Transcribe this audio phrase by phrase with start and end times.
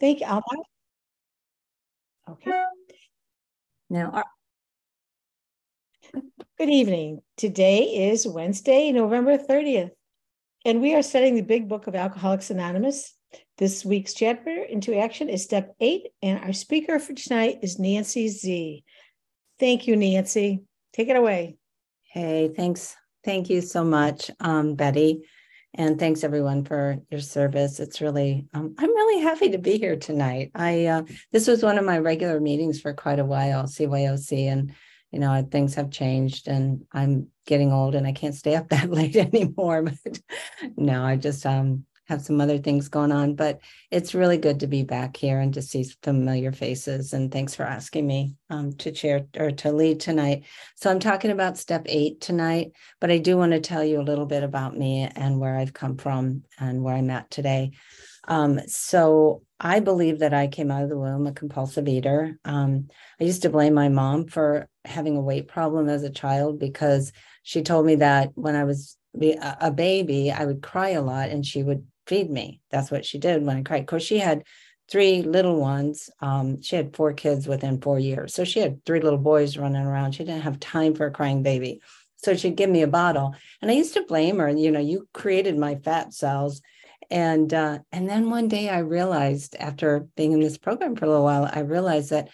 [0.00, 0.42] Thank you, Alma.
[2.30, 2.62] Okay.
[3.90, 4.24] Now, our-
[6.58, 7.20] Good evening.
[7.36, 9.90] Today is Wednesday, November 30th,
[10.64, 13.14] and we are studying the Big Book of Alcoholics Anonymous.
[13.58, 18.28] This week's chapter into action is step eight, and our speaker for tonight is Nancy
[18.28, 18.84] Z.
[19.58, 20.62] Thank you, Nancy.
[20.92, 21.56] Take it away.
[22.12, 22.96] hey, thanks.
[23.24, 25.22] Thank you so much, um, Betty.
[25.78, 27.78] And thanks everyone for your service.
[27.78, 30.50] It's really, um, I'm really happy to be here tonight.
[30.52, 34.74] I, uh, this was one of my regular meetings for quite a while, CYOC, and,
[35.12, 38.90] you know, things have changed and I'm getting old and I can't stay up that
[38.90, 39.84] late anymore.
[39.84, 40.20] But
[40.76, 44.66] no, I just, um, have some other things going on, but it's really good to
[44.66, 47.12] be back here and to see familiar faces.
[47.12, 50.44] And thanks for asking me um, to chair or to lead tonight.
[50.76, 54.02] So I'm talking about step eight tonight, but I do want to tell you a
[54.02, 57.72] little bit about me and where I've come from and where I'm at today.
[58.26, 62.38] Um, so I believe that I came out of the womb a compulsive eater.
[62.44, 62.88] Um,
[63.20, 67.12] I used to blame my mom for having a weight problem as a child because
[67.42, 68.96] she told me that when I was
[69.60, 72.60] a baby, I would cry a lot and she would feed me.
[72.70, 73.80] That's what she did when I cried.
[73.80, 74.44] Of course, she had
[74.90, 76.10] three little ones.
[76.20, 78.34] Um, she had four kids within four years.
[78.34, 80.12] So she had three little boys running around.
[80.12, 81.82] She didn't have time for a crying baby.
[82.16, 83.34] So she'd give me a bottle.
[83.60, 84.48] And I used to blame her.
[84.48, 86.62] You know, you created my fat cells.
[87.10, 91.08] And uh, and then one day I realized after being in this program for a
[91.08, 92.28] little while, I realized that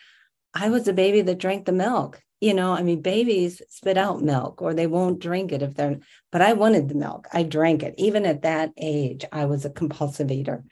[0.52, 4.20] I was a baby that drank the milk you know, I mean, babies spit out
[4.20, 5.98] milk or they won't drink it if they're,
[6.30, 7.26] but I wanted the milk.
[7.32, 7.94] I drank it.
[7.96, 10.62] Even at that age, I was a compulsive eater.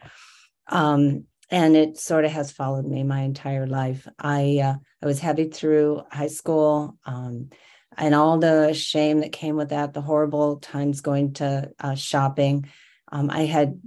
[0.69, 4.07] Um, and it sort of has followed me my entire life.
[4.19, 7.49] I uh, I was heavy through high school, um,
[7.97, 12.69] and all the shame that came with that, the horrible times going to uh, shopping.
[13.11, 13.81] Um, I had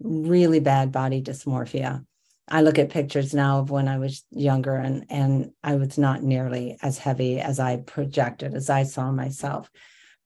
[0.00, 2.04] really bad body dysmorphia,
[2.50, 6.22] I look at pictures now of when I was younger and and I was not
[6.22, 9.70] nearly as heavy as I projected as I saw myself.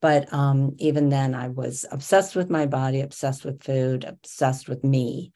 [0.01, 4.83] But um, even then, I was obsessed with my body, obsessed with food, obsessed with
[4.83, 5.33] me.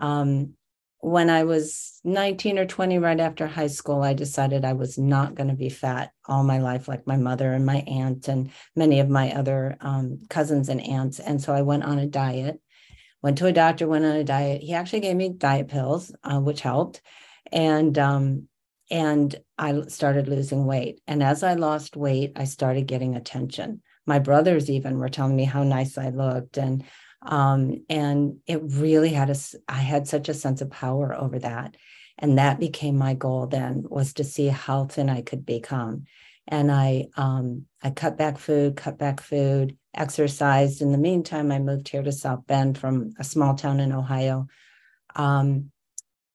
[0.00, 0.54] Um,
[1.00, 5.34] when I was 19 or 20, right after high school, I decided I was not
[5.34, 9.00] going to be fat all my life, like my mother and my aunt and many
[9.00, 11.20] of my other um, cousins and aunts.
[11.20, 12.60] And so I went on a diet
[13.22, 14.62] went to a doctor, went on a diet.
[14.62, 17.00] He actually gave me diet pills, uh, which helped.
[17.52, 18.48] And um,
[18.90, 21.00] and I started losing weight.
[21.06, 23.82] And as I lost weight, I started getting attention.
[24.06, 26.84] My brothers even were telling me how nice I looked, and
[27.22, 29.36] um, and it really had a.
[29.68, 31.76] I had such a sense of power over that,
[32.16, 33.48] and that became my goal.
[33.48, 36.04] Then was to see how thin I could become,
[36.46, 40.82] and I um, I cut back food, cut back food, exercised.
[40.82, 44.46] In the meantime, I moved here to South Bend from a small town in Ohio.
[45.14, 45.70] Um,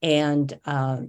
[0.02, 1.02] and uh,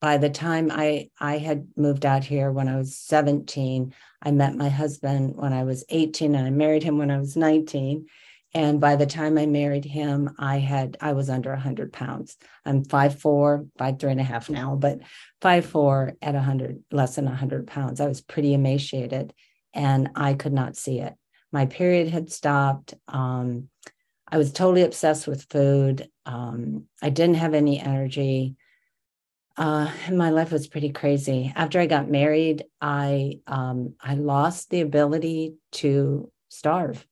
[0.00, 4.56] by the time I, I had moved out here when I was 17, I met
[4.56, 8.06] my husband when I was 18 and I married him when I was 19.
[8.54, 12.36] And by the time I married him, I had I was under 100 pounds.
[12.66, 14.98] I'm five four, five three and a half now, but
[15.40, 17.98] five four at 100, less than 100 pounds.
[17.98, 19.32] I was pretty emaciated,
[19.72, 21.14] and I could not see it
[21.52, 22.94] my period had stopped.
[23.08, 23.68] Um,
[24.26, 26.08] I was totally obsessed with food.
[26.24, 28.56] Um, I didn't have any energy.
[29.56, 31.52] Uh, and my life was pretty crazy.
[31.54, 37.06] After I got married, I um, I lost the ability to starve.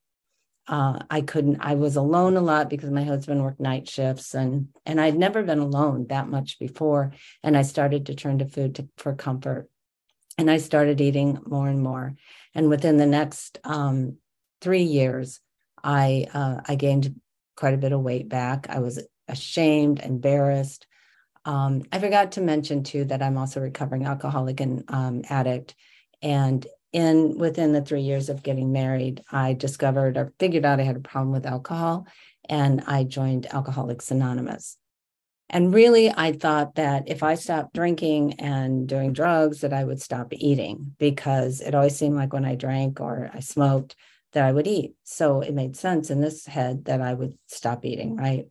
[0.67, 1.59] Uh, I couldn't.
[1.61, 5.43] I was alone a lot because my husband worked night shifts, and and I'd never
[5.43, 7.13] been alone that much before.
[7.43, 9.69] And I started to turn to food to, for comfort,
[10.39, 12.15] and I started eating more and more.
[12.55, 14.17] And within the next um,
[14.61, 15.41] three years,
[15.83, 17.21] I uh, I gained
[17.57, 18.67] quite a bit of weight back.
[18.69, 20.87] I was ashamed, embarrassed.
[21.45, 25.75] Um, I forgot to mention too that I'm also recovering alcoholic and um, addict.
[26.23, 30.85] And in within the three years of getting married, I discovered or figured out I
[30.85, 32.07] had a problem with alcohol,
[32.49, 34.77] and I joined Alcoholics Anonymous.
[35.49, 40.01] And really, I thought that if I stopped drinking and doing drugs, that I would
[40.01, 43.97] stop eating because it always seemed like when I drank or I smoked,
[44.33, 44.95] that I would eat.
[45.05, 48.47] So it made sense in this head that I would stop eating, right?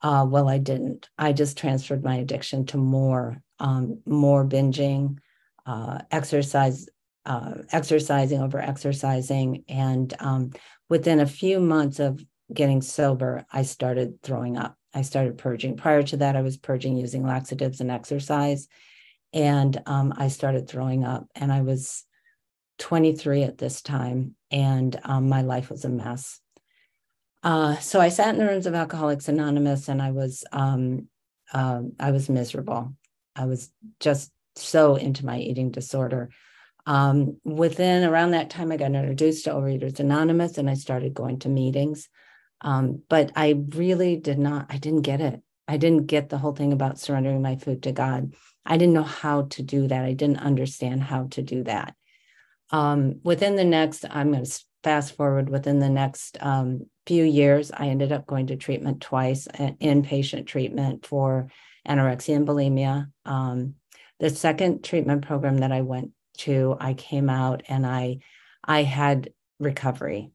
[0.00, 1.08] Uh, well, I didn't.
[1.16, 5.18] I just transferred my addiction to more, um, more binging,
[5.64, 6.88] uh, exercise,
[7.24, 10.50] uh, exercising over exercising, and um,
[10.88, 12.20] within a few months of
[12.52, 14.76] getting sober, I started throwing up.
[14.92, 15.76] I started purging.
[15.76, 18.66] Prior to that, I was purging using laxatives and exercise,
[19.32, 21.28] and um, I started throwing up.
[21.36, 22.04] And I was
[22.82, 26.40] 23 at this time, and um, my life was a mess.
[27.44, 31.08] Uh, so I sat in the rooms of Alcoholics Anonymous, and I was um,
[31.52, 32.94] um, I was miserable.
[33.36, 33.70] I was
[34.00, 36.30] just so into my eating disorder.
[36.84, 41.38] Um, within around that time, I got introduced to Overeaters Anonymous and I started going
[41.40, 42.08] to meetings.
[42.60, 45.40] Um, but I really did not, I didn't get it.
[45.68, 48.34] I didn't get the whole thing about surrendering my food to God.
[48.66, 50.04] I didn't know how to do that.
[50.04, 51.94] I didn't understand how to do that.
[52.72, 57.70] Um, within the next, I'm going to fast forward within the next um, few years,
[57.72, 61.48] I ended up going to treatment twice, inpatient treatment for
[61.86, 63.08] anorexia and bulimia.
[63.24, 63.74] Um,
[64.20, 68.18] the second treatment program that I went to, I came out and I,
[68.64, 70.30] I had recovery.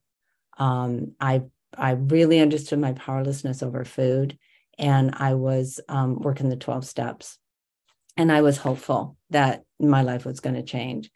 [0.58, 1.44] Um, I,
[1.78, 4.38] I really understood my powerlessness over food,
[4.78, 7.38] and I was um, working the twelve steps,
[8.16, 11.12] and I was hopeful that my life was going to change.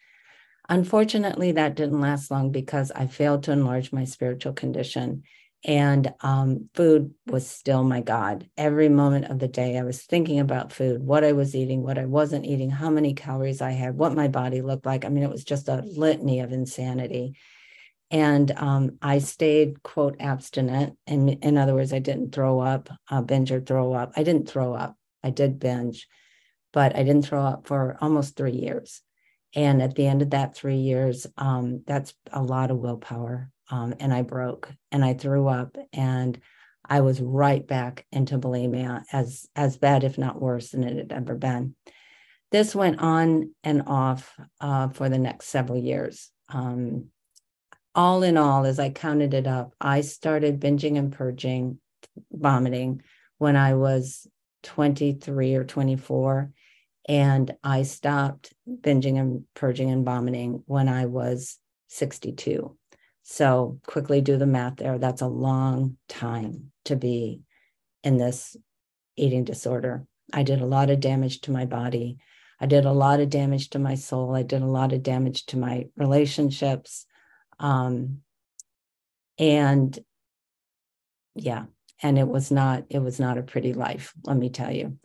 [0.72, 5.24] Unfortunately, that didn't last long because I failed to enlarge my spiritual condition.
[5.66, 8.50] And um, food was still my God.
[8.56, 11.98] Every moment of the day, I was thinking about food, what I was eating, what
[11.98, 15.04] I wasn't eating, how many calories I had, what my body looked like.
[15.04, 17.36] I mean, it was just a litany of insanity.
[18.10, 20.98] And um, I stayed, quote, abstinent.
[21.06, 24.14] And in other words, I didn't throw up, uh, binge or throw up.
[24.16, 24.96] I didn't throw up.
[25.22, 26.08] I did binge,
[26.72, 29.02] but I didn't throw up for almost three years.
[29.56, 33.50] And at the end of that three years, um, that's a lot of willpower.
[33.70, 36.40] Um, and I broke and I threw up and
[36.86, 41.12] I was right back into bulimia as as bad, if not worse, than it had
[41.14, 41.76] ever been.
[42.52, 46.30] This went on and off uh, for the next several years.
[46.50, 47.08] Um,
[47.96, 51.80] all in all, as I counted it up, I started binging and purging,
[52.32, 53.04] vomiting
[53.38, 54.28] when I was
[54.64, 56.52] 23 or 24
[57.08, 61.58] and I stopped binging and purging and vomiting when I was
[61.88, 62.78] 62.
[63.24, 64.98] So quickly do the math there.
[64.98, 67.42] That's a long time to be
[68.04, 68.56] in this
[69.16, 70.06] eating disorder.
[70.34, 72.18] I did a lot of damage to my body.
[72.60, 74.36] I did a lot of damage to my soul.
[74.36, 77.06] I did a lot of damage to my relationships.
[77.60, 78.20] Um,
[79.38, 79.98] and
[81.36, 81.66] yeah,
[82.04, 84.98] and it was not it was not a pretty life, let me tell you.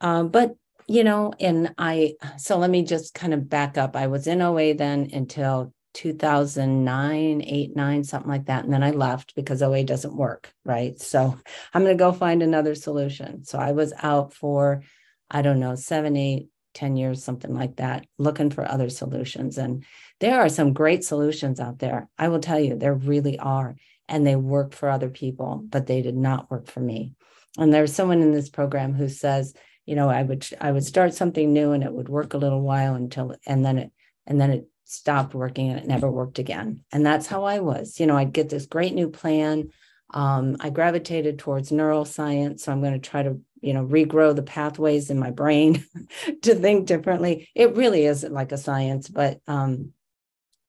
[0.00, 0.54] Um, but
[0.88, 3.96] you know, and I, so let me just kind of back up.
[3.96, 8.64] I was in OA then until 2009, 8, 9, something like that.
[8.64, 10.52] And then I left because OA doesn't work.
[10.64, 11.00] Right.
[11.00, 11.36] So
[11.74, 13.44] I'm going to go find another solution.
[13.44, 14.82] So I was out for,
[15.30, 19.56] I don't know, seven, eight, 10 years, something like that, looking for other solutions.
[19.56, 19.84] And
[20.20, 22.08] there are some great solutions out there.
[22.18, 23.76] I will tell you, there really are.
[24.08, 27.14] And they work for other people, but they did not work for me.
[27.58, 29.54] And there's someone in this program who says,
[29.86, 32.60] you know i would i would start something new and it would work a little
[32.60, 33.92] while until and then it
[34.26, 36.84] and then it stopped working and it never worked again.
[36.92, 39.70] And that's how i was you know i'd get this great new plan.
[40.12, 44.42] Um, i gravitated towards neuroscience so i'm going to try to you know regrow the
[44.42, 45.84] pathways in my brain
[46.42, 47.48] to think differently.
[47.54, 49.92] It really isn't like a science but um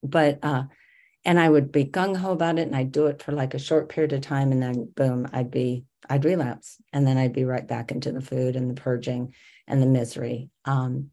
[0.04, 0.64] but uh
[1.26, 3.90] and i would be gung-ho about it and i'd do it for like a short
[3.90, 7.68] period of time and then boom i'd be I'd relapse and then I'd be right
[7.68, 9.34] back into the food and the purging
[9.68, 10.50] and the misery.
[10.66, 11.12] Um,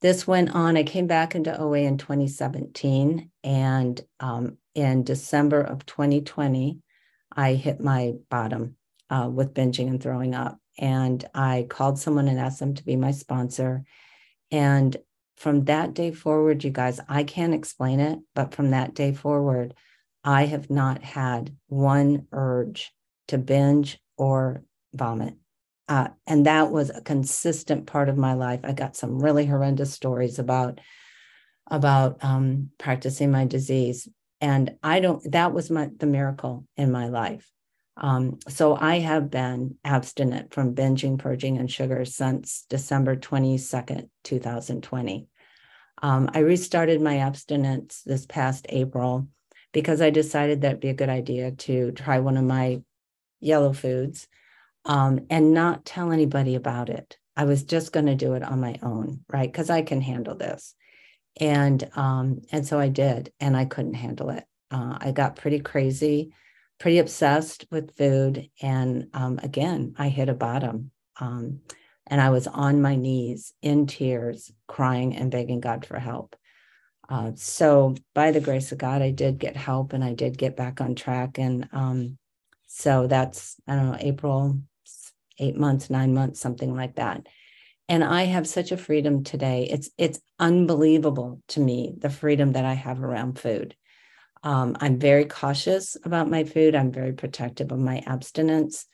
[0.00, 0.76] this went on.
[0.76, 3.30] I came back into OA in 2017.
[3.42, 6.78] And um, in December of 2020,
[7.34, 8.76] I hit my bottom
[9.08, 10.58] uh, with binging and throwing up.
[10.78, 13.84] And I called someone and asked them to be my sponsor.
[14.50, 14.96] And
[15.36, 19.74] from that day forward, you guys, I can't explain it, but from that day forward,
[20.22, 22.92] I have not had one urge
[23.28, 25.34] to binge or vomit.
[25.88, 28.60] Uh, and that was a consistent part of my life.
[28.64, 30.80] I got some really horrendous stories about
[31.70, 34.08] about um, practicing my disease,
[34.40, 35.32] and I don't.
[35.32, 37.50] That was my the miracle in my life.
[37.96, 44.08] Um, so I have been abstinent from binging, purging, and sugar since December twenty second,
[44.24, 45.28] two thousand twenty.
[46.02, 49.28] Um, I restarted my abstinence this past April
[49.72, 52.82] because I decided that'd be a good idea to try one of my
[53.44, 54.26] yellow foods
[54.84, 57.18] um, and not tell anybody about it.
[57.36, 59.50] I was just going to do it on my own, right?
[59.50, 60.74] Because I can handle this.
[61.40, 64.44] And um, and so I did, and I couldn't handle it.
[64.70, 66.32] Uh, I got pretty crazy,
[66.78, 70.92] pretty obsessed with food, and um, again, I hit a bottom.
[71.18, 71.60] Um,
[72.06, 76.36] and I was on my knees in tears, crying and begging God for help.
[77.08, 80.56] Uh, so, by the grace of God, I did get help, and I did get
[80.56, 81.38] back on track.
[81.38, 82.18] And um,
[82.76, 84.58] so that's, I don't know, April,
[85.38, 87.28] eight months, nine months, something like that.
[87.88, 89.68] And I have such a freedom today.
[89.70, 93.76] It's it's unbelievable to me the freedom that I have around food.
[94.42, 96.74] Um, I'm very cautious about my food.
[96.74, 98.86] I'm very protective of my abstinence.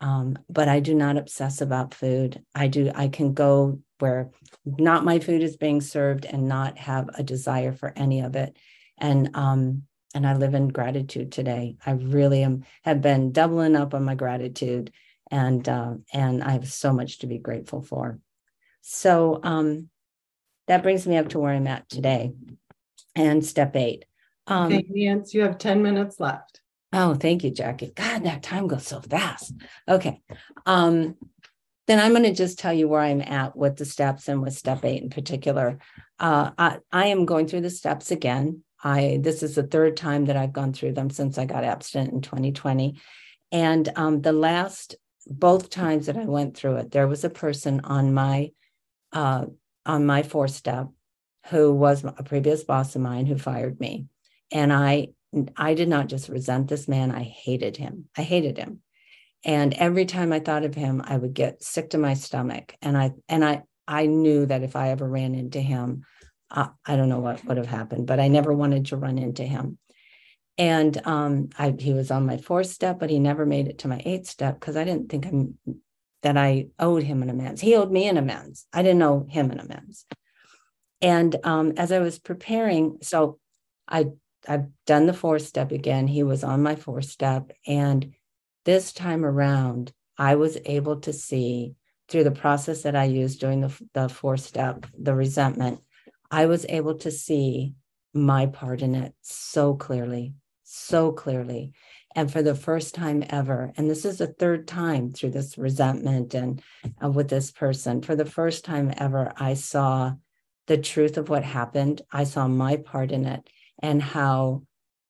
[0.00, 2.42] Um, but I do not obsess about food.
[2.54, 4.30] I do, I can go where
[4.64, 8.56] not my food is being served and not have a desire for any of it.
[8.96, 9.82] And um,
[10.14, 11.76] and I live in gratitude today.
[11.84, 14.92] I really am have been doubling up on my gratitude,
[15.30, 18.18] and uh, and I have so much to be grateful for.
[18.82, 19.88] So um,
[20.68, 22.32] that brings me up to where I'm at today,
[23.14, 24.04] and step eight.
[24.46, 26.60] Um, okay, Nancy, you have ten minutes left.
[26.92, 27.92] Oh, thank you, Jackie.
[27.94, 29.52] God, that time goes so fast.
[29.88, 30.22] Okay.
[30.64, 31.16] Um,
[31.86, 34.54] then I'm going to just tell you where I'm at with the steps and with
[34.54, 35.78] step eight in particular.
[36.18, 38.62] Uh, I, I am going through the steps again.
[38.86, 42.12] I this is the third time that I've gone through them since I got abstinent
[42.12, 43.00] in 2020.
[43.50, 44.94] And um, the last
[45.26, 48.52] both times that I went through it, there was a person on my
[49.12, 49.46] uh,
[49.84, 50.86] on my four step
[51.48, 54.06] who was a previous boss of mine who fired me.
[54.52, 55.08] And I
[55.56, 58.04] I did not just resent this man, I hated him.
[58.16, 58.82] I hated him.
[59.44, 62.76] And every time I thought of him, I would get sick to my stomach.
[62.82, 66.04] And I and I I knew that if I ever ran into him,
[66.50, 69.42] uh, I don't know what would have happened, but I never wanted to run into
[69.42, 69.78] him.
[70.58, 73.88] And um, I, he was on my fourth step, but he never made it to
[73.88, 75.58] my eighth step because I didn't think I'm,
[76.22, 77.60] that I owed him an amends.
[77.60, 78.66] He owed me an amends.
[78.72, 80.06] I didn't owe him an amends.
[81.02, 83.38] And um, as I was preparing, so
[83.86, 84.06] I
[84.48, 86.06] I've done the fourth step again.
[86.06, 88.14] He was on my fourth step, and
[88.64, 91.74] this time around, I was able to see
[92.08, 95.80] through the process that I used during the the fourth step, the resentment,
[96.30, 97.74] I was able to see
[98.12, 101.72] my part in it so clearly, so clearly.
[102.14, 106.32] And for the first time ever, and this is the third time through this resentment
[106.34, 106.62] and
[107.02, 110.14] uh, with this person, for the first time ever, I saw
[110.66, 112.02] the truth of what happened.
[112.10, 113.46] I saw my part in it
[113.80, 114.62] and how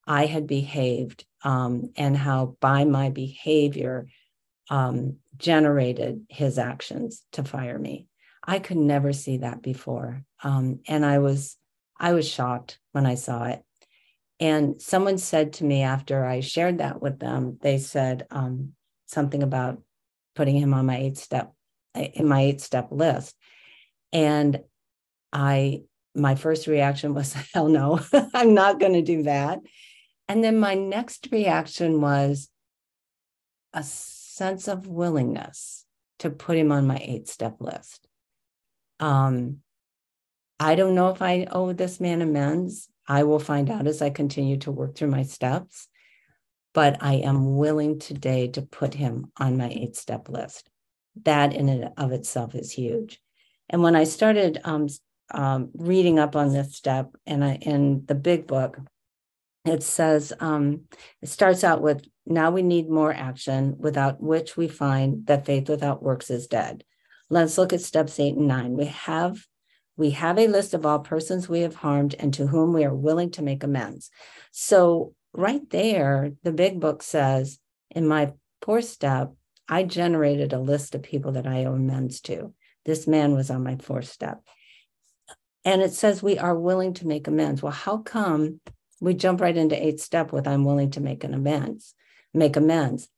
[0.06, 4.08] I had behaved, um, and how by my behavior
[4.68, 8.08] um, generated his actions to fire me.
[8.44, 10.24] I could never see that before.
[10.42, 11.56] Um, and I was
[11.98, 13.62] I was shocked when I saw it.
[14.38, 18.72] And someone said to me after I shared that with them, they said um,
[19.06, 19.80] something about
[20.34, 21.54] putting him on my eight step
[21.94, 23.34] in my eight step list.
[24.12, 24.60] And
[25.32, 25.82] I
[26.14, 28.00] my first reaction was, hell no,
[28.34, 29.60] I'm not going to do that.
[30.28, 32.48] And then my next reaction was
[33.72, 35.84] a sense of willingness
[36.18, 38.08] to put him on my eight step list.
[38.98, 39.58] Um,
[40.58, 42.88] I don't know if I owe this man amends.
[43.06, 45.88] I will find out as I continue to work through my steps,
[46.74, 50.68] but I am willing today to put him on my eight step list.
[51.24, 53.20] That in and of itself is huge.
[53.68, 54.88] And when I started um,
[55.30, 58.78] um, reading up on this step, and I, in the big book,
[59.64, 60.82] it says um,
[61.22, 65.68] it starts out with now we need more action without which we find that faith
[65.68, 66.84] without works is dead
[67.28, 68.76] Let's look at steps eight and nine.
[68.76, 69.44] We have
[69.96, 72.94] we have a list of all persons we have harmed and to whom we are
[72.94, 74.10] willing to make amends.
[74.52, 77.58] So right there, the big book says
[77.90, 79.32] in my fourth step,
[79.68, 82.52] I generated a list of people that I owe amends to.
[82.84, 84.40] This man was on my fourth step.
[85.64, 87.62] And it says we are willing to make amends.
[87.62, 88.60] Well, how come
[89.00, 91.94] we jump right into eighth step with I'm willing to make an amends,
[92.32, 93.08] make amends?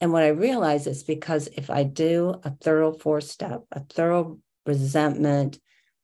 [0.00, 4.38] And what I realize is because if I do a thorough four step, a thorough
[4.66, 5.58] resentment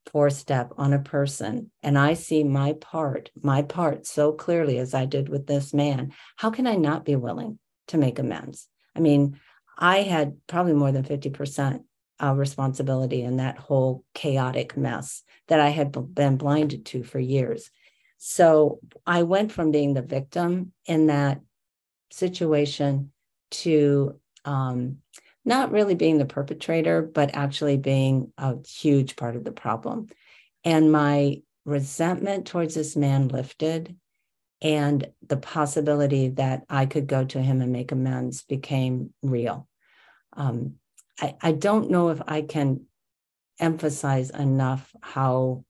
[0.07, 4.95] four step on a person, and I see my part, my part so clearly as
[4.95, 8.69] I did with this man, how can I not be willing to make amends?
[8.97, 9.39] I mean,
[9.79, 11.85] I had probably more than 50%
[12.23, 17.71] uh, responsibility in that whole chaotic mess that I had been blinded to for years.
[18.19, 21.41] So I went from being the victim in that
[22.13, 23.13] situation
[23.51, 24.99] to um,
[25.45, 30.09] not really being the perpetrator, but actually being a huge part of the problem.
[30.65, 33.97] And my resentment towards this man lifted,
[34.61, 39.69] and the possibility that I could go to him and make amends became real.
[40.35, 40.75] Um,
[41.21, 42.87] I, I don't know if I can
[43.59, 45.65] emphasize enough how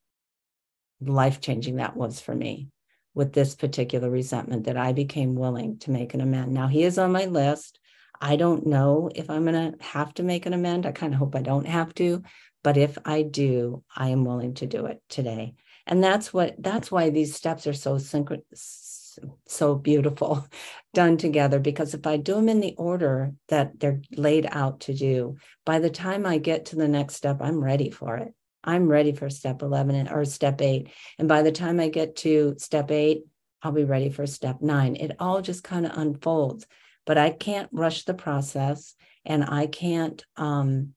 [1.00, 2.68] life changing that was for me
[3.14, 6.52] with this particular resentment that I became willing to make an amend.
[6.52, 7.78] Now he is on my list.
[8.22, 10.86] I don't know if I'm going to have to make an amend.
[10.86, 12.22] I kind of hope I don't have to,
[12.62, 15.54] but if I do, I am willing to do it today.
[15.88, 20.46] And that's what that's why these steps are so synchronous, so beautiful
[20.94, 24.94] done together because if I do them in the order that they're laid out to
[24.94, 25.36] do,
[25.66, 28.32] by the time I get to the next step, I'm ready for it.
[28.62, 30.90] I'm ready for step 11 or step eight.
[31.18, 33.24] And by the time I get to step eight,
[33.62, 34.94] I'll be ready for step nine.
[34.94, 36.66] It all just kind of unfolds,
[37.06, 38.94] but I can't rush the process.
[39.24, 40.94] and I can't um,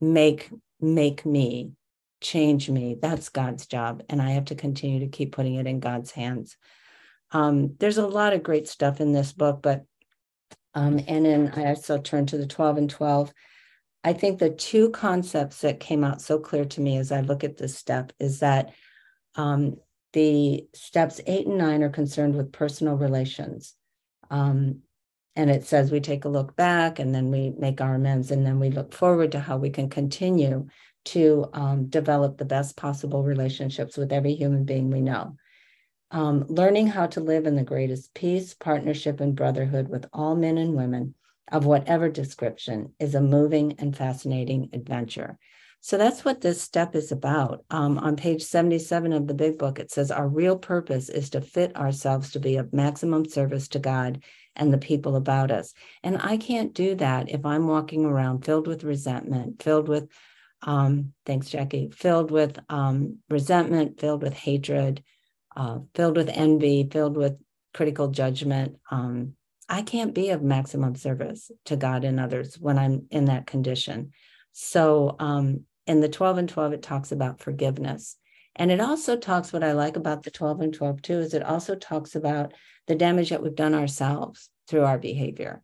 [0.00, 1.72] make make me
[2.20, 2.96] change me.
[3.00, 6.56] That's God's job, and I have to continue to keep putting it in God's hands.
[7.32, 9.84] Um, there's a lot of great stuff in this book, but
[10.74, 13.32] um, and then I also turn to the 12 and 12.
[14.02, 17.42] I think the two concepts that came out so clear to me as I look
[17.42, 18.72] at this step is that
[19.34, 19.76] um,
[20.12, 23.74] the steps eight and nine are concerned with personal relations.
[24.30, 24.80] Um,
[25.36, 28.46] and it says we take a look back and then we make our amends and
[28.46, 30.66] then we look forward to how we can continue
[31.06, 35.36] to um, develop the best possible relationships with every human being we know.
[36.10, 40.58] Um, learning how to live in the greatest peace, partnership, and brotherhood with all men
[40.58, 41.14] and women
[41.50, 45.38] of whatever description is a moving and fascinating adventure.
[45.84, 47.62] So that's what this step is about.
[47.68, 51.42] Um, on page 77 of the big book, it says our real purpose is to
[51.42, 54.24] fit ourselves to be of maximum service to God
[54.56, 55.74] and the people about us.
[56.02, 60.08] And I can't do that if I'm walking around filled with resentment, filled with,
[60.62, 65.04] um, thanks, Jackie, filled with um, resentment, filled with hatred,
[65.54, 67.36] uh, filled with envy, filled with
[67.74, 68.78] critical judgment.
[68.90, 69.34] Um,
[69.68, 74.12] I can't be of maximum service to God and others when I'm in that condition.
[74.52, 78.16] So um, in the 12 and 12, it talks about forgiveness.
[78.56, 81.42] And it also talks, what I like about the 12 and 12 too, is it
[81.42, 82.52] also talks about
[82.86, 85.62] the damage that we've done ourselves through our behavior.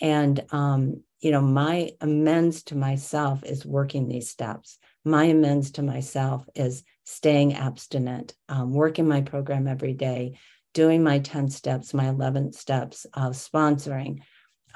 [0.00, 4.78] And, um, you know, my amends to myself is working these steps.
[5.04, 10.38] My amends to myself is staying abstinent, um, working my program every day,
[10.72, 14.20] doing my 10 steps, my 11 steps of sponsoring,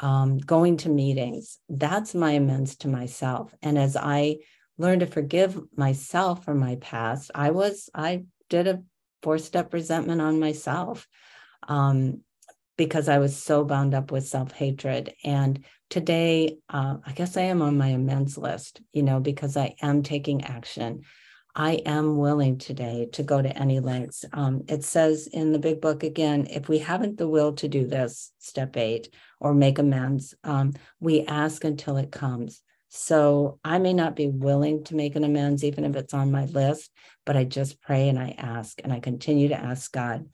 [0.00, 1.58] um, going to meetings.
[1.68, 3.54] That's my amends to myself.
[3.62, 4.38] And as I
[4.78, 7.30] learn to forgive myself for my past.
[7.34, 8.82] I was, I did a
[9.22, 11.06] four step resentment on myself
[11.68, 12.20] um,
[12.76, 15.14] because I was so bound up with self hatred.
[15.24, 19.74] And today, uh, I guess I am on my amends list, you know, because I
[19.80, 21.02] am taking action.
[21.56, 24.24] I am willing today to go to any lengths.
[24.32, 27.86] Um, it says in the big book again if we haven't the will to do
[27.86, 32.60] this, step eight, or make amends, um, we ask until it comes.
[32.96, 36.44] So I may not be willing to make an amends, even if it's on my
[36.44, 36.92] list,
[37.26, 40.28] but I just pray and I ask and I continue to ask God.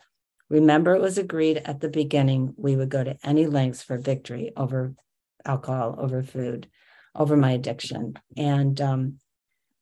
[0.50, 4.52] Remember, it was agreed at the beginning we would go to any lengths for victory
[4.58, 4.94] over
[5.42, 6.68] alcohol, over food,
[7.14, 8.18] over my addiction.
[8.36, 9.18] And um,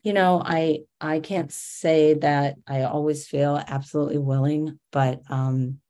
[0.04, 5.80] you know, I I can't say that I always feel absolutely willing, but um,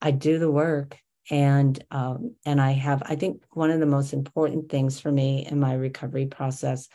[0.00, 0.98] I do the work
[1.30, 5.46] and um, and I have I think one of the most important things for me
[5.46, 6.88] in my recovery process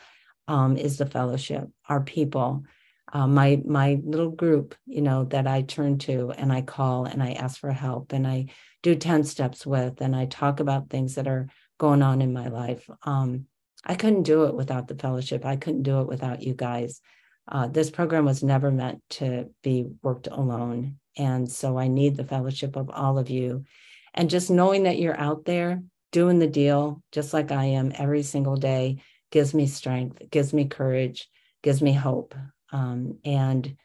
[0.48, 2.64] um, is the fellowship, our people,
[3.12, 7.22] uh, my my little group, you know, that I turn to and I call and
[7.22, 8.46] I ask for help and I
[8.82, 12.48] do ten steps with and I talk about things that are going on in my
[12.48, 12.88] life.
[13.04, 13.46] Um,
[13.84, 15.44] I couldn't do it without the fellowship.
[15.44, 17.00] I couldn't do it without you guys.
[17.46, 20.98] Uh, this program was never meant to be worked alone.
[21.16, 23.64] And so I need the fellowship of all of you
[24.14, 28.22] and just knowing that you're out there doing the deal, just like I am every
[28.22, 31.28] single day, gives me strength, gives me courage,
[31.62, 32.34] gives me hope.
[32.72, 33.76] Um, and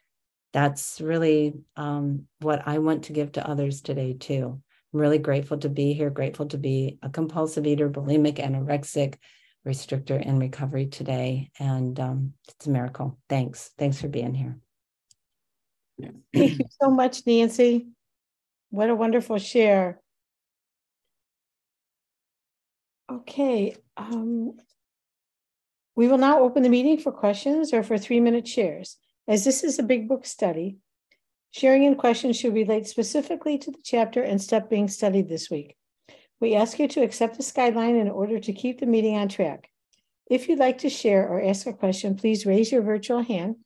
[0.52, 4.62] that's really um, what I want to give to others today, too.
[4.92, 9.16] I'm really grateful to be here, grateful to be a compulsive eater, bulimic, anorexic,
[9.66, 11.50] restrictor in recovery today.
[11.58, 13.18] And um, it's a miracle.
[13.28, 13.70] Thanks.
[13.76, 14.58] Thanks for being here.
[16.32, 17.88] Thank you so much, Nancy.
[18.70, 20.00] What a wonderful share.
[23.10, 23.74] Okay.
[23.96, 24.52] Um,
[25.96, 28.96] we will now open the meeting for questions or for three minute shares.
[29.26, 30.76] As this is a big book study,
[31.50, 35.76] sharing and questions should relate specifically to the chapter and step being studied this week.
[36.40, 39.68] We ask you to accept this guideline in order to keep the meeting on track.
[40.30, 43.56] If you'd like to share or ask a question, please raise your virtual hand,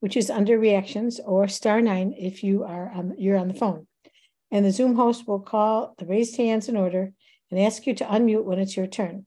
[0.00, 3.86] which is under reactions, or star nine if you are on, you're on the phone.
[4.50, 7.12] And the Zoom host will call the raised hands in order
[7.52, 9.26] and ask you to unmute when it's your turn.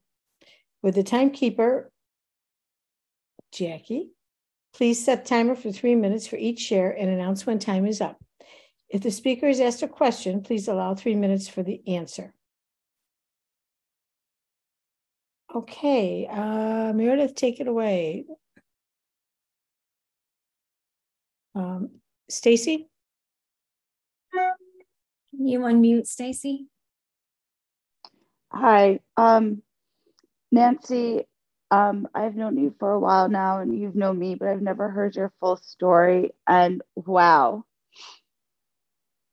[0.82, 1.92] With the timekeeper,
[3.52, 4.10] Jackie,
[4.74, 8.18] please set timer for three minutes for each share and announce when time is up.
[8.88, 12.34] If the speaker is asked a question, please allow three minutes for the answer.
[15.54, 18.24] Okay, uh, Meredith, take it away.
[21.54, 21.90] Um,
[22.28, 22.88] Stacy?
[25.30, 26.66] Can you unmute Stacy?
[28.58, 29.62] Hi, um,
[30.50, 31.26] Nancy.
[31.70, 34.88] Um, I've known you for a while now, and you've known me, but I've never
[34.88, 36.30] heard your full story.
[36.48, 37.66] And wow,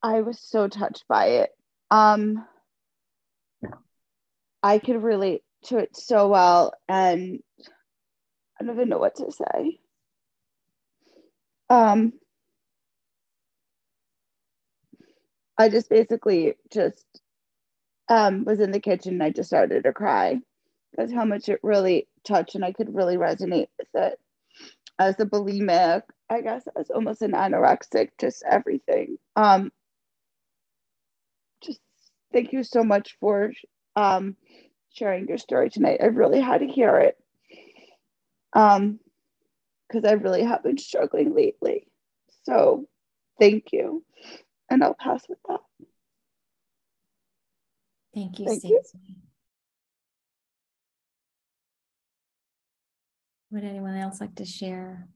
[0.02, 1.52] I was so touched by it.
[1.90, 2.46] Um,
[4.62, 7.40] I could relate to it so well and
[8.60, 9.80] I don't even know what to say.
[11.70, 12.12] Um,
[15.58, 17.06] I just basically just
[18.14, 20.40] um, was in the kitchen and I just started to cry
[20.92, 24.20] because how much it really touched and I could really resonate with it.
[25.00, 29.18] As a bulimic, I guess as almost an anorexic, just everything.
[29.36, 29.72] Um,
[31.64, 31.80] just
[32.32, 33.52] thank you so much for
[33.96, 34.36] um,
[34.92, 35.98] sharing your story tonight.
[36.00, 37.18] I really had to hear it.
[38.56, 39.00] Um,
[39.88, 41.88] because I really have been struggling lately.
[42.44, 42.86] So
[43.40, 44.04] thank you.
[44.70, 45.62] And I'll pass with that.
[48.14, 48.70] Thank you, Thank Stacey.
[48.70, 49.16] you.
[53.52, 55.08] Would anyone else like to share?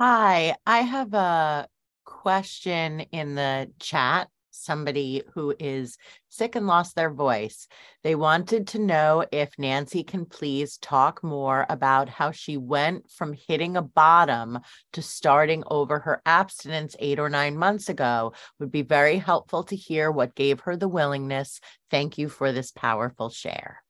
[0.00, 1.68] Hi, I have a
[2.04, 4.28] question in the chat.
[4.56, 7.66] Somebody who is sick and lost their voice.
[8.02, 13.32] They wanted to know if Nancy can please talk more about how she went from
[13.32, 14.60] hitting a bottom
[14.92, 18.32] to starting over her abstinence eight or nine months ago.
[18.58, 21.60] Would be very helpful to hear what gave her the willingness.
[21.90, 23.82] Thank you for this powerful share.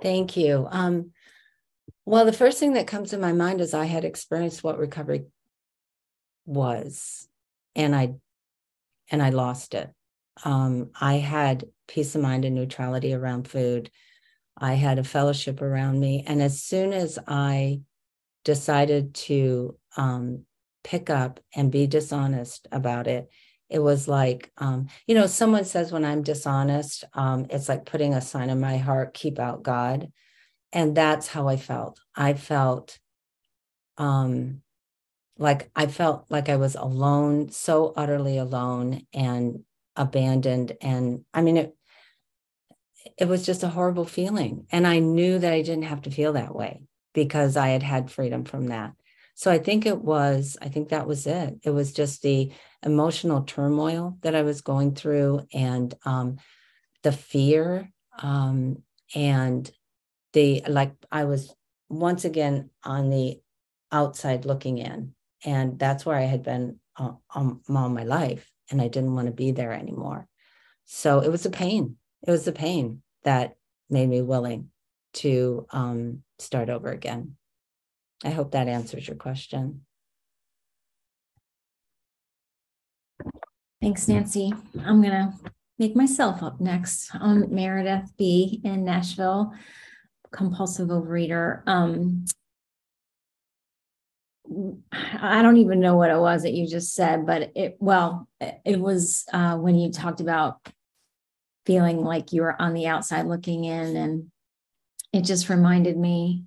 [0.00, 0.66] Thank you.
[0.70, 1.12] Um,
[2.04, 5.26] well, the first thing that comes to my mind is I had experienced what recovery
[6.44, 7.28] was,
[7.74, 8.14] and I
[9.10, 9.90] and I lost it.
[10.44, 13.90] Um, I had peace of mind and neutrality around food.
[14.56, 17.80] I had a fellowship around me, and as soon as I
[18.44, 20.44] decided to um,
[20.84, 23.30] pick up and be dishonest about it,
[23.72, 28.14] it was like um, you know someone says when i'm dishonest um, it's like putting
[28.14, 30.12] a sign in my heart keep out god
[30.72, 32.98] and that's how i felt i felt
[33.96, 34.60] um
[35.38, 39.60] like i felt like i was alone so utterly alone and
[39.96, 41.76] abandoned and i mean it
[43.18, 46.34] it was just a horrible feeling and i knew that i didn't have to feel
[46.34, 46.80] that way
[47.14, 48.92] because i had had freedom from that.
[49.34, 51.58] So i think it was i think that was it.
[51.62, 56.38] It was just the emotional turmoil that i was going through and um
[57.02, 58.82] the fear um
[59.14, 59.70] and
[60.32, 61.54] the like i was
[61.88, 63.40] once again on the
[63.90, 68.80] outside looking in and that's where i had been uh, um, all my life and
[68.80, 70.26] i didn't want to be there anymore
[70.84, 73.54] so it was a pain it was the pain that
[73.90, 74.68] made me willing
[75.12, 77.36] to um, start over again
[78.24, 79.82] i hope that answers your question
[83.82, 84.52] Thanks, Nancy.
[84.84, 85.34] I'm gonna
[85.76, 87.10] make myself up next.
[87.14, 89.52] I'm Meredith B in Nashville,
[90.30, 91.62] compulsive overeater.
[91.66, 92.24] Um,
[94.92, 98.80] I don't even know what it was that you just said, but it well, it
[98.80, 100.58] was uh, when you talked about
[101.64, 104.30] feeling like you were on the outside looking in, and
[105.12, 106.44] it just reminded me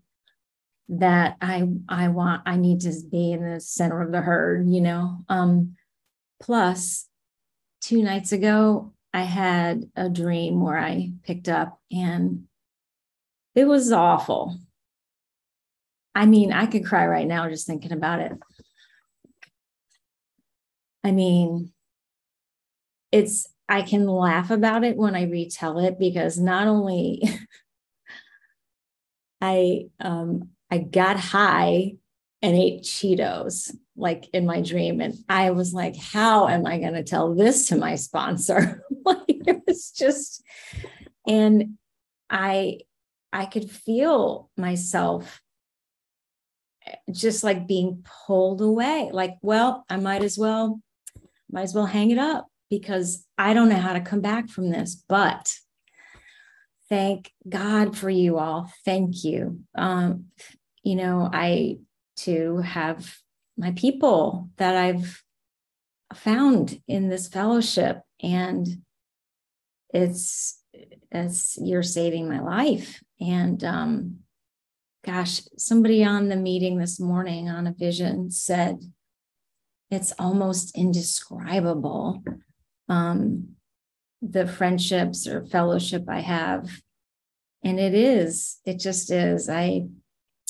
[0.90, 4.82] that I I want I need to be in the center of the herd, you
[4.82, 5.20] know.
[5.30, 5.76] Um,
[6.40, 7.08] plus,
[7.82, 12.46] two nights ago, I had a dream where I picked up and
[13.56, 14.60] it was awful.
[16.16, 18.32] I mean, I could cry right now just thinking about it.
[21.04, 21.74] I mean,
[23.12, 27.22] it's, I can laugh about it when I retell it because not only
[29.42, 31.98] I, um, I got high
[32.42, 35.02] and ate Cheetos like in my dream.
[35.02, 38.84] And I was like, how am I going to tell this to my sponsor?
[39.06, 40.42] like it was just,
[41.28, 41.78] and
[42.30, 42.80] I,
[43.34, 45.42] I could feel myself
[47.12, 49.10] just like being pulled away.
[49.12, 50.82] Like, well, I might as well,
[51.52, 54.70] might as well hang it up because I don't know how to come back from
[54.70, 54.96] this.
[55.08, 55.54] But
[56.90, 58.72] thank God for you all.
[58.84, 59.62] Thank you.
[59.76, 60.26] Um,
[60.84, 61.78] you know, I
[62.18, 63.18] to have
[63.58, 65.24] my people that I've
[66.14, 68.02] found in this fellowship.
[68.22, 68.68] And
[69.94, 70.62] it's
[71.12, 73.02] as you're saving my life.
[73.20, 74.20] And um,
[75.06, 78.80] gosh, somebody on the meeting this morning on a vision said
[79.92, 82.24] it's almost indescribable
[82.90, 83.50] um,
[84.22, 86.70] the friendships or fellowship I have.
[87.64, 89.48] And it is, it just is.
[89.48, 89.86] I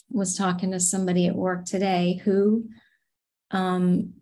[0.10, 2.70] was talking to somebody at work today who
[3.52, 4.14] um,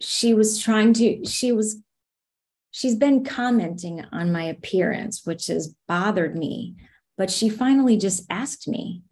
[0.00, 1.78] she was trying to, she was,
[2.72, 6.74] she's been commenting on my appearance, which has bothered me.
[7.16, 9.02] But she finally just asked me,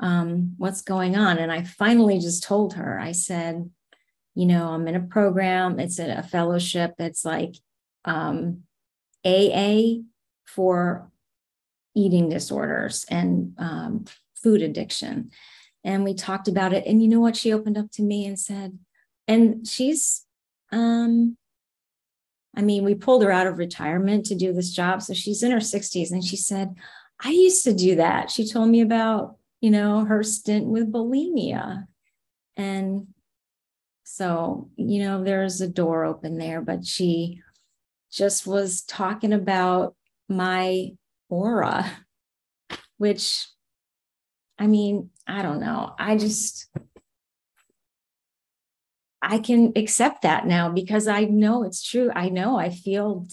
[0.00, 1.38] um, what's going on?
[1.38, 3.70] And I finally just told her, I said,
[4.34, 7.56] you know, I'm in a program, it's a, a fellowship, it's like
[8.04, 8.62] um,
[9.24, 10.02] AA
[10.46, 11.10] for
[11.94, 14.04] eating disorders and um,
[14.36, 15.30] food addiction.
[15.84, 16.86] And we talked about it.
[16.86, 17.36] And you know what?
[17.36, 18.78] She opened up to me and said,
[19.26, 20.24] and she's,
[20.72, 21.36] um,
[22.56, 25.02] I mean, we pulled her out of retirement to do this job.
[25.02, 26.10] So she's in her 60s.
[26.10, 26.74] And she said,
[27.20, 28.30] I used to do that.
[28.30, 31.86] She told me about, you know, her stint with bulimia.
[32.56, 33.08] And
[34.04, 37.40] so, you know, there's a door open there, but she
[38.10, 39.94] just was talking about
[40.28, 40.90] my
[41.28, 41.90] aura,
[42.96, 43.46] which
[44.58, 45.94] I mean, I don't know.
[45.98, 46.68] I just,
[49.22, 52.10] I can accept that now because I know it's true.
[52.14, 53.26] I know I feel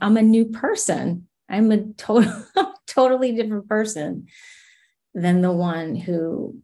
[0.00, 1.28] I'm a new person.
[1.50, 2.32] I'm a total,
[2.86, 4.28] totally different person
[5.14, 6.58] than the one who,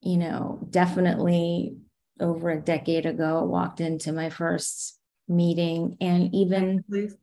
[0.00, 1.76] you know, definitely
[2.20, 7.16] over a decade ago walked into my first meeting and even Please.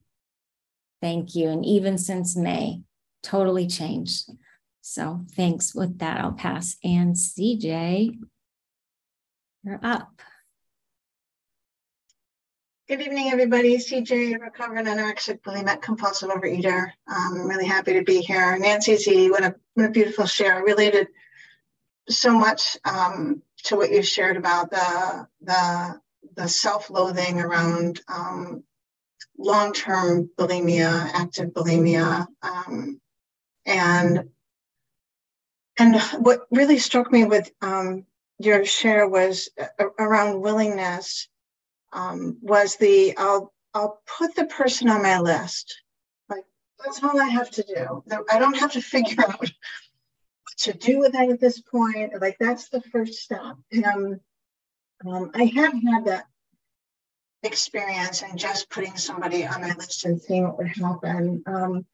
[1.02, 2.82] thank you and even since May
[3.22, 4.32] totally changed.
[4.82, 5.76] So thanks.
[5.76, 6.78] With that, I'll pass.
[6.84, 8.18] And CJ,
[9.64, 10.22] you're up.
[12.90, 13.76] Good evening, everybody.
[13.76, 16.86] CJ, recovered anorexic bulimic compulsive overeater.
[17.06, 18.58] Um, I'm really happy to be here.
[18.58, 20.64] Nancy Z, what a, what a beautiful share.
[20.64, 21.10] Related
[22.08, 26.00] so much um, to what you shared about the the
[26.38, 28.64] the self-loathing around um,
[29.38, 33.02] long-term bulimia, active bulimia, um,
[33.66, 34.30] and
[35.78, 38.06] and what really struck me with um,
[38.40, 41.28] your share was uh, around willingness
[41.98, 45.82] um, was the I'll I'll put the person on my list.
[46.30, 46.46] Like
[46.84, 48.04] that's all I have to do.
[48.32, 49.52] I don't have to figure out what
[50.60, 52.14] to do with that at this point.
[52.22, 53.58] Like that's the first step.
[53.72, 54.20] And
[55.06, 56.26] um, I have had that
[57.44, 61.44] experience and just putting somebody on my list and seeing what would happen.
[61.48, 61.86] Um,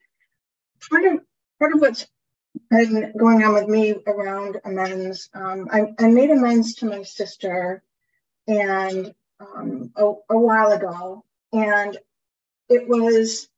[0.90, 1.20] part of
[1.58, 2.06] part of what's
[2.70, 5.30] been going on with me around amends.
[5.34, 7.82] Um, I, I, made amends to my sister
[8.46, 11.96] and um, a, a, while ago, and
[12.68, 13.48] it was,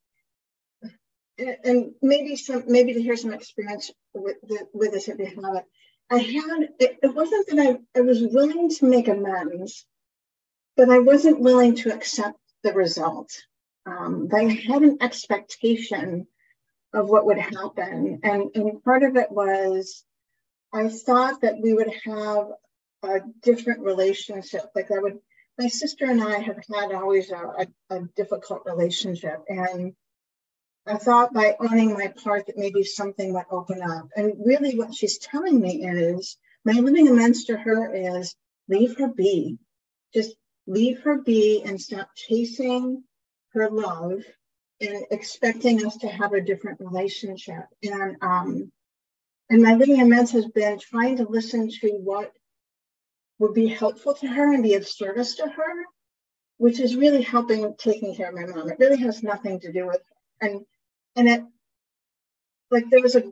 [1.39, 5.57] and maybe some, maybe to hear some experience with the, with this if you have
[5.57, 5.65] it.
[6.11, 9.85] I had it, it wasn't that I, I was willing to make amends,
[10.77, 13.31] but I wasn't willing to accept the result.
[13.87, 16.27] Um, I had an expectation
[16.93, 18.21] of what would happen.
[18.23, 20.05] And, and part of it was
[20.73, 22.49] I thought that we would have
[23.03, 24.71] a different relationship.
[24.75, 25.19] Like I would,
[25.59, 29.43] my sister and I have had always a, a, a difficult relationship.
[29.49, 29.95] And
[30.87, 34.09] I thought by owning my part that maybe something would open up.
[34.17, 38.35] And really what she's telling me is my living amends to her is
[38.69, 39.59] leave her be.
[40.15, 43.03] Just leave her be and stop chasing
[43.53, 44.23] her love
[44.81, 47.65] and expecting us to have a different relationship.
[47.83, 48.73] And um,
[49.49, 52.33] and my living amends has been trying to listen to what
[53.39, 55.85] would be helpful to her and be of service to her,
[56.59, 58.71] which is really helping taking care of my mom.
[58.71, 60.01] It really has nothing to do with
[60.41, 60.49] her.
[60.49, 60.67] and
[61.17, 61.43] and it
[62.71, 63.25] like there was a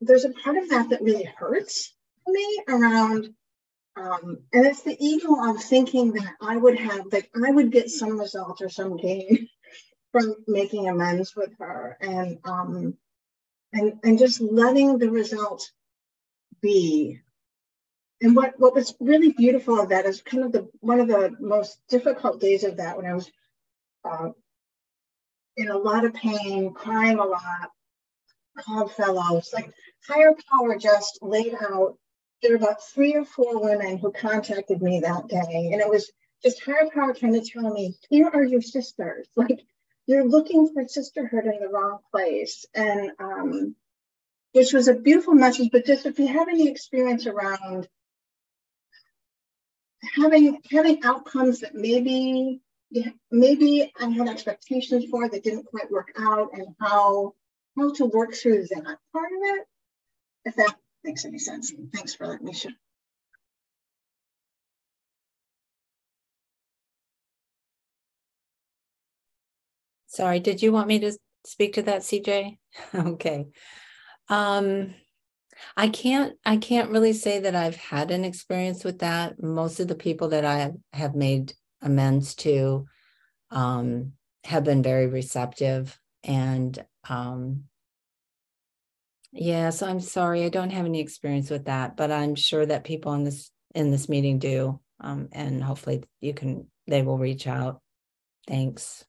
[0.00, 1.94] there's a part of that that really hurts
[2.26, 3.34] me around
[3.94, 7.90] um, and it's the ego of thinking that I would have like I would get
[7.90, 9.48] some result or some gain
[10.12, 12.96] from making amends with her and um
[13.72, 15.70] and and just letting the result
[16.60, 17.20] be
[18.22, 21.34] and what what was really beautiful of that is kind of the one of the
[21.40, 23.30] most difficult days of that when i was
[24.04, 24.28] uh,
[25.56, 27.70] in a lot of pain crying a lot
[28.60, 29.72] called fellows like
[30.08, 31.96] higher power just laid out
[32.42, 36.10] there were about three or four women who contacted me that day and it was
[36.42, 39.64] just higher power trying to tell me here are your sisters like
[40.06, 42.66] you're looking for sisterhood in the wrong place.
[42.74, 43.76] And um,
[44.52, 45.70] which was a beautiful message.
[45.70, 47.88] But just if you have any experience around
[50.02, 52.60] having having outcomes that maybe
[53.30, 57.34] maybe I had expectations for that didn't quite work out, and how
[57.76, 59.66] how to work through that part of it,
[60.44, 61.72] if that makes any sense.
[61.94, 62.72] Thanks for letting me share.
[70.06, 72.58] Sorry, did you want me to speak to that, CJ?
[72.94, 73.46] okay.
[74.28, 74.94] Um,
[75.76, 79.42] I can't I can't really say that I've had an experience with that.
[79.42, 82.86] Most of the people that I have made amends to
[83.50, 84.12] um,
[84.44, 87.64] have been very receptive and um,
[89.70, 90.44] So I'm sorry.
[90.44, 93.90] I don't have any experience with that, but I'm sure that people in this in
[93.90, 94.80] this meeting do.
[95.00, 97.80] Um, and hopefully you can they will reach out.
[98.46, 99.04] Thanks.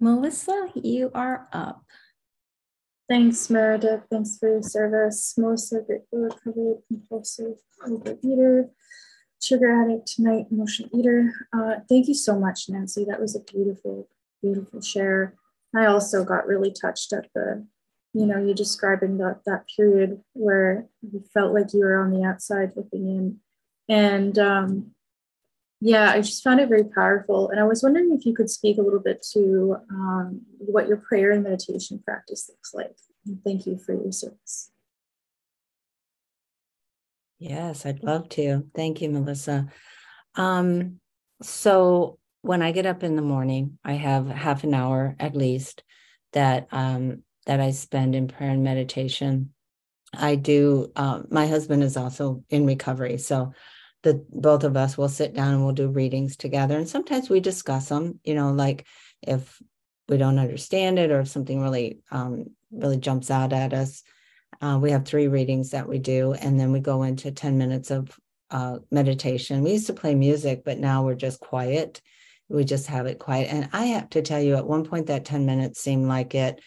[0.00, 1.82] Melissa, you are up.
[3.08, 4.02] Thanks, Meredith.
[4.10, 5.34] Thanks for your service.
[5.38, 7.54] Melissa, grateful recovered compulsive
[7.86, 8.70] overeater,
[9.40, 11.32] sugar addict, night emotional eater.
[11.52, 13.04] Uh, thank you so much, Nancy.
[13.04, 14.08] That was a beautiful,
[14.42, 15.34] beautiful share.
[15.74, 17.64] I also got really touched at the,
[18.12, 22.24] you know, you describing that that period where you felt like you were on the
[22.24, 23.40] outside looking in,
[23.88, 24.95] and um,
[25.80, 27.50] yeah, I just found it very powerful.
[27.50, 30.96] And I was wondering if you could speak a little bit to um, what your
[30.96, 32.96] prayer and meditation practice looks like.
[33.26, 34.70] And thank you for your service.
[37.38, 38.64] Yes, I'd love to.
[38.74, 39.66] Thank you, Melissa.
[40.34, 41.00] Um,
[41.42, 45.82] so when I get up in the morning, I have half an hour at least
[46.32, 49.52] that um, that I spend in prayer and meditation.
[50.14, 50.90] I do.
[50.96, 53.52] Uh, my husband is also in recovery, so
[54.02, 56.76] the both of us will sit down and we'll do readings together.
[56.76, 58.86] And sometimes we discuss them you know like
[59.22, 59.60] if
[60.08, 64.02] we don't understand it or if something really um, really jumps out at us.
[64.60, 67.90] Uh, we have three readings that we do and then we go into 10 minutes
[67.90, 68.16] of
[68.50, 69.62] uh, meditation.
[69.62, 72.00] We used to play music but now we're just quiet.
[72.48, 73.48] We just have it quiet.
[73.52, 76.60] And i have to tell you at one point that 10 minutes seemed like it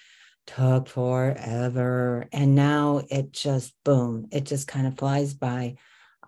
[0.45, 2.27] took forever.
[2.31, 5.75] And now it just boom it just kind of flies by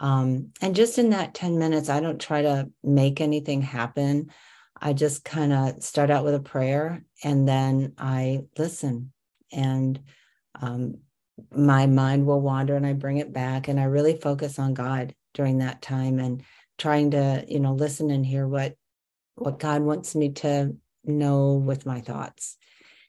[0.01, 4.31] um, and just in that 10 minutes, I don't try to make anything happen.
[4.81, 9.13] I just kind of start out with a prayer and then I listen.
[9.51, 10.01] And
[10.59, 10.95] um,
[11.55, 13.67] my mind will wander and I bring it back.
[13.67, 16.41] And I really focus on God during that time and
[16.79, 18.75] trying to, you know, listen and hear what
[19.35, 22.57] what God wants me to know with my thoughts.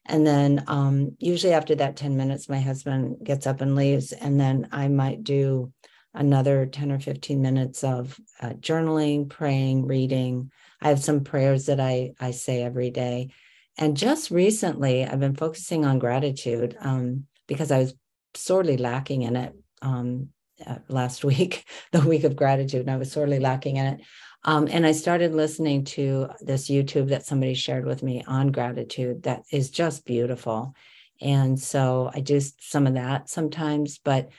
[0.06, 4.12] And then um, usually after that 10 minutes, my husband gets up and leaves.
[4.12, 5.72] And then I might do
[6.14, 10.50] another 10 or 15 minutes of uh, journaling, praying, reading.
[10.80, 13.30] I have some prayers that I, I say every day.
[13.78, 17.94] And just recently, I've been focusing on gratitude um, because I was
[18.34, 20.28] sorely lacking in it um,
[20.66, 24.00] uh, last week, the week of gratitude, and I was sorely lacking in it.
[24.44, 29.22] Um, and I started listening to this YouTube that somebody shared with me on gratitude
[29.22, 30.74] that is just beautiful.
[31.20, 34.30] And so I do some of that sometimes, but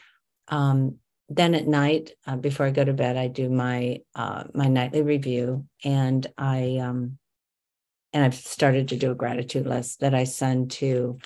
[0.49, 0.97] um,
[1.35, 5.01] then at night uh, before I go to bed, I do my uh, my nightly
[5.01, 7.17] review, and I um,
[8.13, 11.17] and I've started to do a gratitude list that I send to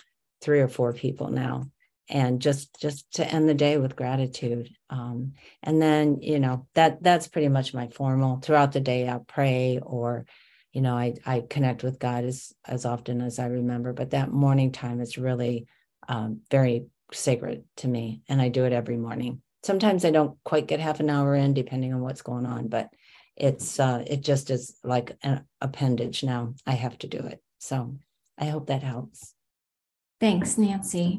[0.41, 1.69] three or four people now,
[2.09, 4.69] and just just to end the day with gratitude.
[4.89, 9.07] Um, and then you know that that's pretty much my formal throughout the day.
[9.07, 10.25] I'll pray or
[10.71, 14.31] you know I I connect with God as as often as I remember, but that
[14.31, 15.67] morning time is really
[16.07, 20.65] um, very sacred to me, and I do it every morning sometimes I don't quite
[20.65, 22.89] get half an hour in, depending on what's going on, but
[23.35, 26.55] it's uh, it just is like an appendage now.
[26.65, 27.43] I have to do it.
[27.59, 27.99] So
[28.39, 29.35] I hope that helps.
[30.19, 31.07] Thanks, Nancy.